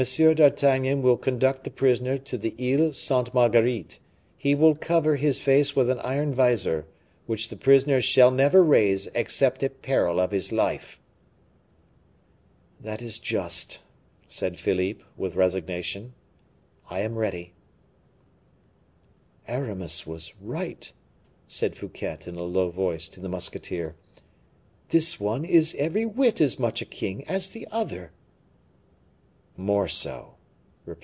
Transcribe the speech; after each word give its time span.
d'Artagnan 0.35 1.03
will 1.03 1.15
conduct 1.15 1.63
the 1.63 1.69
prisoner 1.69 2.17
to 2.17 2.35
the 2.35 2.55
Ile 2.59 2.91
Sainte 2.91 3.35
Marguerite. 3.35 3.99
He 4.35 4.55
will 4.55 4.73
cover 4.73 5.15
his 5.15 5.39
face 5.39 5.75
with 5.75 5.91
an 5.91 5.99
iron 5.99 6.33
vizor, 6.33 6.87
which 7.27 7.49
the 7.49 7.55
prisoner 7.55 8.01
shall 8.01 8.31
never 8.31 8.63
raise 8.63 9.05
except 9.13 9.61
at 9.61 9.83
peril 9.83 10.19
of 10.19 10.31
his 10.31 10.51
life." 10.51 10.99
"That 12.79 13.03
is 13.03 13.19
just," 13.19 13.83
said 14.27 14.57
Philippe, 14.57 15.03
with 15.17 15.35
resignation; 15.35 16.15
"I 16.89 17.01
am 17.01 17.13
ready." 17.15 17.53
"Aramis 19.47 20.07
was 20.07 20.33
right," 20.41 20.91
said 21.45 21.77
Fouquet, 21.77 22.17
in 22.25 22.37
a 22.37 22.41
low 22.43 22.71
voice, 22.71 23.07
to 23.09 23.19
the 23.19 23.29
musketeer, 23.29 23.93
"this 24.89 25.19
one 25.19 25.45
is 25.45 25.75
every 25.75 26.07
whit 26.07 26.41
as 26.41 26.57
much 26.57 26.81
a 26.81 26.85
king 26.85 27.23
as 27.27 27.49
the 27.51 27.67
other." 27.69 28.11
"More 29.57 29.87
so!" 29.89 30.37